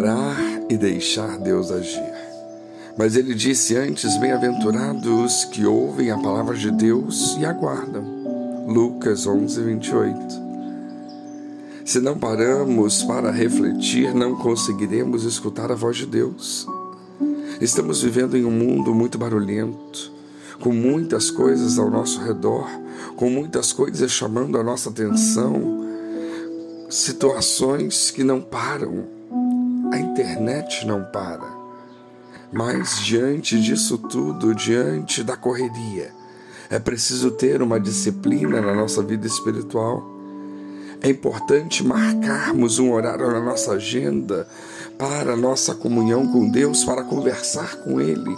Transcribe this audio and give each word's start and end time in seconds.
parar 0.00 0.34
e 0.70 0.78
deixar 0.78 1.38
Deus 1.38 1.70
agir. 1.70 2.14
Mas 2.96 3.16
ele 3.16 3.34
disse 3.34 3.76
antes: 3.76 4.16
Bem-aventurados 4.16 5.44
que 5.44 5.66
ouvem 5.66 6.10
a 6.10 6.16
palavra 6.16 6.56
de 6.56 6.70
Deus 6.70 7.36
e 7.38 7.44
aguardam. 7.44 8.02
Lucas 8.66 9.26
11, 9.26 9.62
28. 9.62 10.40
Se 11.84 12.00
não 12.00 12.18
paramos 12.18 13.02
para 13.02 13.30
refletir, 13.30 14.14
não 14.14 14.36
conseguiremos 14.36 15.24
escutar 15.24 15.70
a 15.70 15.74
voz 15.74 15.98
de 15.98 16.06
Deus. 16.06 16.66
Estamos 17.60 18.02
vivendo 18.02 18.38
em 18.38 18.44
um 18.46 18.50
mundo 18.50 18.94
muito 18.94 19.18
barulhento, 19.18 20.10
com 20.60 20.72
muitas 20.72 21.30
coisas 21.30 21.78
ao 21.78 21.90
nosso 21.90 22.22
redor, 22.22 22.66
com 23.16 23.28
muitas 23.28 23.70
coisas 23.70 24.10
chamando 24.10 24.56
a 24.56 24.62
nossa 24.62 24.88
atenção, 24.88 25.84
situações 26.88 28.10
que 28.10 28.24
não 28.24 28.40
param. 28.40 29.19
A 29.92 29.98
internet 29.98 30.86
não 30.86 31.02
para. 31.04 31.60
Mas 32.52 33.00
diante 33.00 33.60
disso 33.60 33.98
tudo, 33.98 34.54
diante 34.54 35.22
da 35.22 35.36
correria, 35.36 36.12
é 36.68 36.78
preciso 36.78 37.30
ter 37.32 37.62
uma 37.62 37.80
disciplina 37.80 38.60
na 38.60 38.74
nossa 38.74 39.02
vida 39.02 39.26
espiritual. 39.26 40.04
É 41.00 41.08
importante 41.08 41.84
marcarmos 41.84 42.78
um 42.78 42.92
horário 42.92 43.30
na 43.30 43.40
nossa 43.40 43.72
agenda 43.72 44.46
para 44.98 45.32
a 45.32 45.36
nossa 45.36 45.74
comunhão 45.74 46.26
com 46.26 46.48
Deus, 46.48 46.84
para 46.84 47.02
conversar 47.02 47.76
com 47.76 48.00
Ele. 48.00 48.36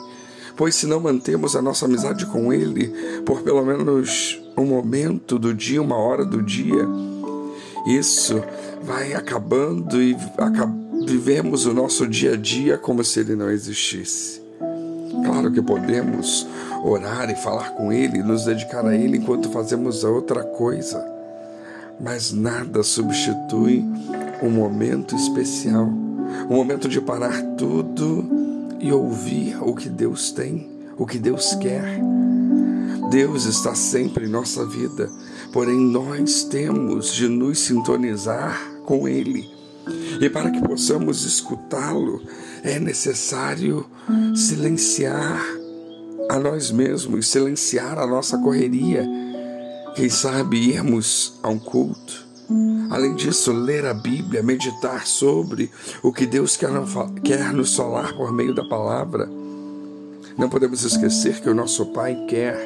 Pois 0.56 0.74
se 0.74 0.86
não 0.86 1.00
mantemos 1.00 1.56
a 1.56 1.62
nossa 1.62 1.86
amizade 1.86 2.24
com 2.26 2.52
Ele 2.52 2.88
por 3.26 3.42
pelo 3.42 3.64
menos 3.64 4.40
um 4.56 4.64
momento 4.64 5.38
do 5.38 5.52
dia, 5.52 5.82
uma 5.82 5.96
hora 5.96 6.24
do 6.24 6.42
dia, 6.42 6.86
isso 7.86 8.42
vai 8.82 9.12
acabando 9.12 10.00
e 10.00 10.16
vivemos 11.06 11.66
o 11.66 11.72
nosso 11.72 12.06
dia 12.06 12.34
a 12.34 12.36
dia 12.36 12.78
como 12.78 13.02
se 13.04 13.20
ele 13.20 13.34
não 13.34 13.50
existisse. 13.50 14.42
Claro 15.24 15.52
que 15.52 15.62
podemos 15.62 16.46
orar 16.82 17.30
e 17.30 17.36
falar 17.36 17.70
com 17.74 17.92
Ele, 17.92 18.22
nos 18.22 18.44
dedicar 18.44 18.84
a 18.84 18.94
Ele 18.94 19.18
enquanto 19.18 19.50
fazemos 19.50 20.04
a 20.04 20.10
outra 20.10 20.42
coisa, 20.42 21.04
mas 22.00 22.32
nada 22.32 22.82
substitui 22.82 23.84
um 24.42 24.50
momento 24.50 25.14
especial, 25.14 25.86
um 25.86 26.56
momento 26.56 26.88
de 26.88 27.00
parar 27.00 27.40
tudo 27.56 28.28
e 28.80 28.92
ouvir 28.92 29.56
o 29.62 29.74
que 29.74 29.88
Deus 29.88 30.32
tem, 30.32 30.68
o 30.98 31.06
que 31.06 31.18
Deus 31.18 31.54
quer. 31.54 32.00
Deus 33.10 33.44
está 33.44 33.74
sempre 33.74 34.26
em 34.26 34.30
nossa 34.30 34.66
vida, 34.66 35.08
porém 35.52 35.78
nós 35.78 36.44
temos 36.44 37.12
de 37.12 37.28
nos 37.28 37.60
sintonizar 37.60 38.58
com 38.84 39.06
Ele. 39.06 39.61
E 40.22 40.30
para 40.30 40.52
que 40.52 40.62
possamos 40.62 41.24
escutá-lo, 41.24 42.22
é 42.62 42.78
necessário 42.78 43.84
silenciar 44.36 45.42
a 46.30 46.38
nós 46.38 46.70
mesmos, 46.70 47.26
silenciar 47.26 47.98
a 47.98 48.06
nossa 48.06 48.38
correria. 48.38 49.04
Quem 49.96 50.08
sabe 50.08 50.58
irmos 50.58 51.40
a 51.42 51.48
um 51.48 51.58
culto. 51.58 52.24
Além 52.88 53.16
disso, 53.16 53.50
ler 53.50 53.84
a 53.84 53.92
Bíblia, 53.92 54.44
meditar 54.44 55.08
sobre 55.08 55.68
o 56.04 56.12
que 56.12 56.24
Deus 56.24 56.56
quer, 56.56 57.52
nos 57.52 57.74
falar 57.74 58.16
por 58.16 58.32
meio 58.32 58.54
da 58.54 58.62
palavra. 58.64 59.28
Não 60.38 60.48
podemos 60.48 60.84
esquecer 60.84 61.40
que 61.40 61.50
o 61.50 61.54
nosso 61.54 61.86
Pai 61.86 62.26
quer 62.28 62.56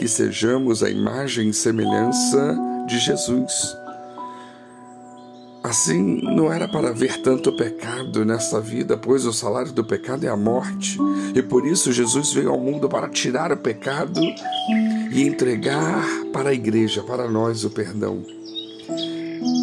que 0.00 0.08
sejamos 0.08 0.82
a 0.82 0.90
imagem 0.90 1.50
e 1.50 1.54
semelhança 1.54 2.58
de 2.88 2.98
Jesus. 2.98 3.83
Assim, 5.64 6.20
não 6.20 6.52
era 6.52 6.68
para 6.68 6.92
ver 6.92 7.22
tanto 7.22 7.50
pecado 7.56 8.22
nessa 8.22 8.60
vida, 8.60 8.98
pois 8.98 9.24
o 9.24 9.32
salário 9.32 9.72
do 9.72 9.82
pecado 9.82 10.26
é 10.26 10.28
a 10.28 10.36
morte. 10.36 10.98
E 11.34 11.40
por 11.40 11.66
isso 11.66 11.90
Jesus 11.90 12.34
veio 12.34 12.50
ao 12.50 12.60
mundo 12.60 12.86
para 12.86 13.08
tirar 13.08 13.50
o 13.50 13.56
pecado 13.56 14.20
e 15.10 15.22
entregar 15.22 16.06
para 16.34 16.50
a 16.50 16.52
igreja, 16.52 17.02
para 17.02 17.30
nós, 17.30 17.64
o 17.64 17.70
perdão. 17.70 18.22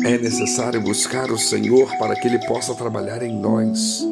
É 0.04 0.18
necessário 0.18 0.82
buscar 0.82 1.30
o 1.30 1.38
Senhor 1.38 1.88
para 2.00 2.16
que 2.16 2.28
Ele 2.28 2.40
possa 2.48 2.74
trabalhar 2.74 3.22
em 3.22 3.40
nós, 3.40 4.04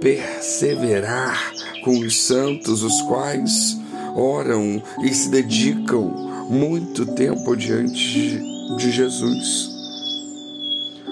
perseverar 0.00 1.52
com 1.84 1.98
os 1.98 2.18
santos, 2.18 2.82
os 2.82 2.98
quais 3.02 3.76
oram 4.16 4.82
e 5.02 5.12
se 5.12 5.28
dedicam 5.28 6.46
muito 6.48 7.04
tempo 7.04 7.54
diante 7.54 8.40
de 8.78 8.90
Jesus. 8.90 9.79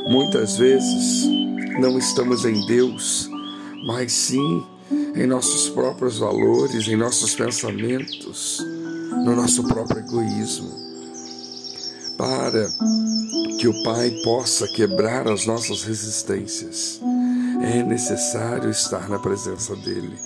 Muitas 0.09 0.57
vezes 0.57 1.29
não 1.79 1.99
estamos 1.99 2.47
em 2.47 2.67
Deus, 2.67 3.29
mas 3.85 4.11
sim 4.11 4.65
em 5.15 5.27
nossos 5.27 5.69
próprios 5.69 6.19
valores, 6.19 6.89
em 6.89 6.97
nossos 6.97 7.35
pensamentos, 7.35 8.65
no 9.23 9.37
nosso 9.37 9.63
próprio 9.65 10.01
egoísmo. 10.01 10.73
Para 12.17 12.67
que 13.61 13.69
o 13.69 13.83
Pai 13.83 14.11
possa 14.25 14.67
quebrar 14.69 15.29
as 15.29 15.45
nossas 15.45 15.83
resistências, 15.83 17.03
é 17.63 17.83
necessário 17.83 18.71
estar 18.71 19.11
na 19.11 19.19
presença 19.19 19.77
dEle. 19.77 20.19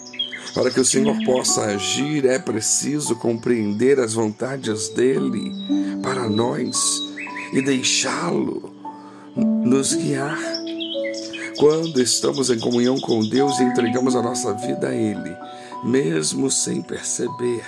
Para 0.55 0.71
que 0.71 0.79
o 0.79 0.85
Senhor 0.85 1.17
possa 1.25 1.63
agir, 1.63 2.25
é 2.25 2.39
preciso 2.39 3.17
compreender 3.17 3.99
as 3.99 4.15
vontades 4.15 4.91
dEle 4.91 5.53
para 6.03 6.29
nós 6.29 7.03
e 7.53 7.61
deixá-lo 7.61 8.82
nos 9.37 9.95
guiar. 9.95 10.39
Quando 11.59 12.01
estamos 12.01 12.51
em 12.51 12.59
comunhão 12.59 12.99
com 13.01 13.21
Deus 13.21 13.59
e 13.59 13.65
entregamos 13.65 14.17
a 14.17 14.23
nossa 14.23 14.53
vida 14.55 14.89
a 14.89 14.95
Ele, 14.95 15.37
mesmo 15.85 16.51
sem 16.51 16.83
perceber, 16.83 17.63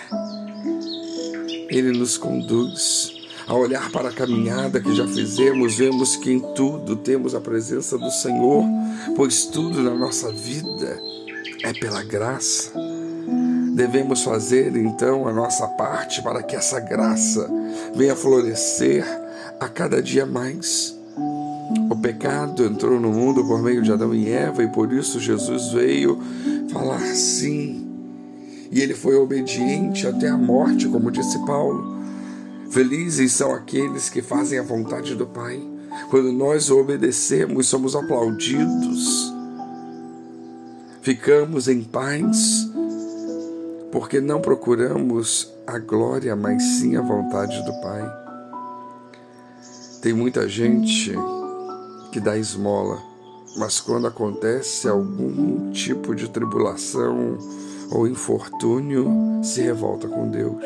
Ele 1.69 1.93
nos 1.97 2.17
conduz. 2.17 3.13
Ao 3.47 3.61
olhar 3.61 3.91
para 3.93 4.09
a 4.09 4.13
caminhada 4.13 4.81
que 4.81 4.95
já 4.95 5.07
fizemos, 5.07 5.77
vemos 5.77 6.17
que 6.17 6.33
em 6.33 6.41
tudo 6.55 6.97
temos 6.97 7.35
a 7.35 7.41
presença 7.41 7.99
do 7.99 8.11
Senhor, 8.11 8.65
pois 9.15 9.45
tudo 9.45 9.83
na 9.83 9.95
nossa 9.95 10.33
vida 10.33 10.99
é 11.63 11.73
pela 11.75 12.03
graça. 12.03 12.73
Devemos 13.75 14.23
fazer 14.23 14.75
então 14.77 15.29
a 15.29 15.33
nossa 15.33 15.67
parte 15.69 16.23
para 16.23 16.43
que 16.43 16.57
essa 16.57 16.81
graça 16.81 17.51
venha 17.95 18.17
florescer 18.17 19.05
a 19.61 19.69
cada 19.69 20.01
dia 20.01 20.25
mais. 20.25 20.94
Pecado 22.05 22.63
entrou 22.67 23.01
no 23.01 23.11
mundo 23.11 23.43
por 23.47 23.63
meio 23.63 23.81
de 23.81 23.91
Adão 23.91 24.15
e 24.15 24.29
Eva 24.29 24.63
e 24.63 24.69
por 24.69 24.93
isso 24.93 25.19
Jesus 25.19 25.73
veio 25.73 26.21
falar 26.71 27.01
sim. 27.01 27.89
E 28.71 28.83
ele 28.83 28.93
foi 28.93 29.17
obediente 29.17 30.07
até 30.07 30.29
a 30.29 30.37
morte, 30.37 30.87
como 30.87 31.11
disse 31.11 31.39
Paulo. 31.47 31.97
Felizes 32.69 33.33
são 33.33 33.55
aqueles 33.55 34.11
que 34.11 34.21
fazem 34.21 34.59
a 34.59 34.63
vontade 34.63 35.15
do 35.15 35.27
Pai. 35.27 35.59
Quando 36.11 36.31
nós 36.31 36.71
obedecemos, 36.71 37.69
somos 37.69 37.97
aplaudidos. 37.97 39.33
Ficamos 41.01 41.69
em 41.69 41.83
paz, 41.83 42.71
porque 43.91 44.21
não 44.21 44.43
procuramos 44.43 45.51
a 45.67 45.79
glória, 45.79 46.37
mas 46.37 46.63
sim 46.63 46.97
a 46.97 47.01
vontade 47.01 47.65
do 47.65 47.73
Pai. 47.81 48.13
Tem 50.03 50.13
muita 50.13 50.47
gente 50.47 51.17
que 52.15 52.21
dá 52.21 52.39
esmola, 52.39 53.03
mas 53.57 53.81
quando 53.81 54.07
acontece 54.07 54.89
algum 54.89 55.73
tipo 55.73 56.15
de 56.15 56.29
tribulação 56.29 57.37
ou 57.91 58.07
infortúnio, 58.07 59.11
se 59.43 59.63
revolta 59.63 60.07
com 60.07 60.31
Deus. 60.31 60.63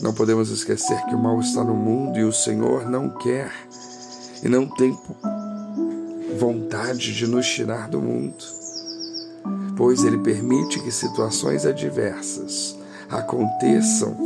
Não 0.00 0.14
podemos 0.14 0.48
esquecer 0.48 1.04
que 1.06 1.14
o 1.16 1.18
mal 1.18 1.40
está 1.40 1.64
no 1.64 1.74
mundo 1.74 2.16
e 2.20 2.22
o 2.22 2.32
Senhor 2.32 2.88
não 2.88 3.10
quer 3.10 3.50
e 4.44 4.48
não 4.48 4.64
tem 4.64 4.96
vontade 6.38 7.12
de 7.12 7.26
nos 7.26 7.48
tirar 7.48 7.88
do 7.88 8.00
mundo, 8.00 8.44
pois 9.76 10.04
Ele 10.04 10.18
permite 10.18 10.78
que 10.78 10.92
situações 10.92 11.66
adversas 11.66 12.78
aconteçam 13.10 14.16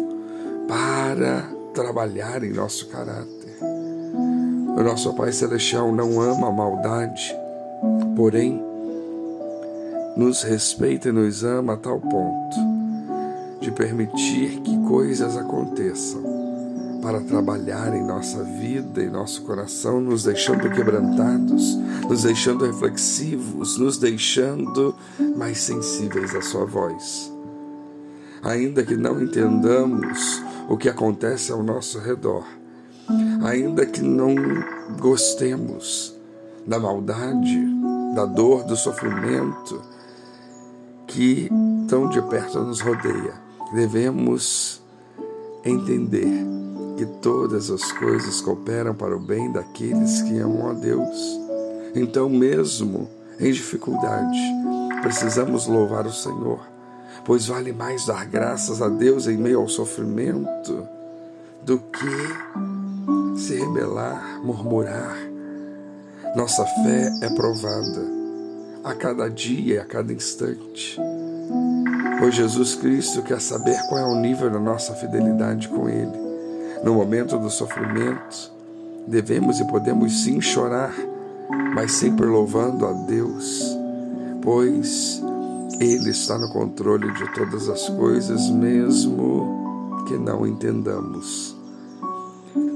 para 0.69 1.49
trabalhar 1.73 2.45
em 2.45 2.53
nosso 2.53 2.87
caráter. 2.89 3.44
O 4.77 4.83
nosso 4.83 5.15
Pai 5.15 5.33
Celestial 5.33 5.93
não 5.93 6.21
ama 6.21 6.49
a 6.49 6.53
maldade, 6.53 7.33
porém, 8.17 8.61
nos 10.17 10.43
respeita 10.43 11.11
e 11.11 11.13
nos 11.13 11.45
ama 11.45 11.75
a 11.75 11.77
tal 11.77 12.01
ponto 12.01 12.57
de 13.61 13.71
permitir 13.71 14.61
que 14.63 14.77
coisas 14.89 15.37
aconteçam 15.37 16.23
para 17.01 17.21
trabalhar 17.21 17.95
em 17.95 18.05
nossa 18.05 18.43
vida, 18.43 19.01
em 19.01 19.11
nosso 19.11 19.43
coração, 19.43 20.01
nos 20.01 20.25
deixando 20.25 20.69
quebrantados, 20.69 21.77
nos 22.09 22.25
deixando 22.25 22.67
reflexivos, 22.67 23.79
nos 23.79 23.97
deixando 23.97 24.95
mais 25.37 25.59
sensíveis 25.59 26.35
à 26.35 26.43
Sua 26.43 26.65
voz. 26.65 27.33
Ainda 28.43 28.83
que 28.83 28.97
não 28.97 29.23
entendamos 29.23 30.43
o 30.69 30.77
que 30.77 30.89
acontece 30.89 31.53
ao 31.53 31.63
nosso 31.63 32.01
redor, 32.01 32.45
ainda 33.45 33.87
que 33.87 34.03
não 34.03 34.35
gostemos 34.99 36.15
da 36.67 36.79
maldade, 36.79 37.67
da 38.15 38.25
dor, 38.25 38.65
do 38.65 38.77
sofrimento 38.77 39.83
que 41.07 41.51
tão 41.89 42.09
de 42.09 42.21
perto 42.23 42.61
nos 42.61 42.81
rodeia. 42.81 43.35
Devemos 43.75 44.83
entender 45.65 46.47
que 46.97 47.07
todas 47.07 47.71
as 47.71 47.93
coisas 47.93 48.41
cooperam 48.41 48.95
para 48.95 49.17
o 49.17 49.21
bem 49.21 49.51
daqueles 49.53 50.23
que 50.23 50.39
amam 50.39 50.71
a 50.71 50.73
Deus. 50.73 51.41
Então, 51.95 52.29
mesmo 52.29 53.09
em 53.39 53.53
dificuldade, 53.53 54.39
precisamos 55.03 55.67
louvar 55.67 56.07
o 56.07 56.13
Senhor, 56.13 56.61
pois 57.25 57.47
vale 57.47 57.73
mais 57.73 58.07
dar 58.07 58.25
graças 58.27 58.81
a 58.81 58.89
Deus 58.89 59.27
em 59.27 59.37
meio 59.37 59.61
ao 59.61 59.69
sofrimento 59.69 60.87
do 61.63 61.79
que 61.79 62.74
se 63.37 63.57
rebelar, 63.57 64.41
murmurar. 64.43 65.17
Nossa 66.37 66.65
fé 66.65 67.13
é 67.23 67.35
provada 67.35 68.15
a 68.85 68.95
cada 68.95 69.31
dia 69.31 69.83
a 69.83 69.85
cada 69.85 70.13
instante. 70.13 71.01
Pois 72.19 72.35
Jesus 72.35 72.75
Cristo 72.75 73.23
quer 73.23 73.41
saber 73.41 73.77
qual 73.89 74.01
é 74.01 74.05
o 74.05 74.21
nível 74.21 74.51
da 74.51 74.59
nossa 74.59 74.95
fidelidade 74.95 75.69
com 75.69 75.89
Ele. 75.89 76.25
No 76.83 76.95
momento 76.95 77.39
do 77.39 77.51
sofrimento, 77.51 78.53
devemos 79.07 79.59
e 79.59 79.65
podemos 79.67 80.23
sim 80.23 80.41
chorar, 80.41 80.95
mas 81.75 81.93
sempre 81.93 82.27
louvando 82.27 82.87
a 82.87 82.93
Deus, 82.93 83.77
pois 84.43 85.23
Ele 85.81 86.11
está 86.11 86.39
no 86.39 86.51
controle 86.51 87.11
de 87.13 87.35
todas 87.35 87.69
as 87.69 87.89
coisas, 87.89 88.51
mesmo 88.51 90.05
que 90.07 90.17
não 90.17 90.47
entendamos. 90.47 91.54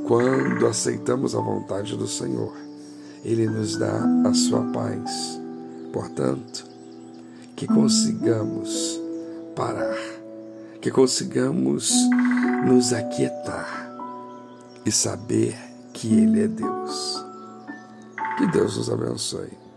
Quando 0.08 0.66
aceitamos 0.66 1.34
a 1.34 1.38
vontade 1.38 1.94
do 1.94 2.08
Senhor, 2.08 2.56
Ele 3.22 3.46
nos 3.46 3.76
dá 3.76 4.00
a 4.26 4.32
sua 4.32 4.62
paz. 4.72 5.38
Portanto, 5.92 6.64
que 7.54 7.66
consigamos 7.66 8.98
parar, 9.54 9.98
que 10.80 10.90
consigamos 10.90 11.92
nos 12.66 12.94
aquietar 12.94 13.92
e 14.86 14.90
saber 14.90 15.54
que 15.92 16.08
Ele 16.08 16.44
é 16.44 16.48
Deus. 16.48 17.22
Que 18.38 18.46
Deus 18.46 18.78
nos 18.78 18.88
abençoe. 18.88 19.67